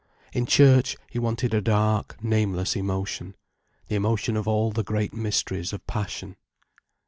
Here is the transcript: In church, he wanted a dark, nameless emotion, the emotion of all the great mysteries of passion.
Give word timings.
In 0.33 0.47
church, 0.47 0.97
he 1.11 1.19
wanted 1.19 1.53
a 1.53 1.61
dark, 1.61 2.17
nameless 2.23 2.75
emotion, 2.75 3.35
the 3.87 3.93
emotion 3.93 4.35
of 4.35 4.47
all 4.47 4.71
the 4.71 4.83
great 4.83 5.13
mysteries 5.13 5.73
of 5.73 5.85
passion. 5.85 6.37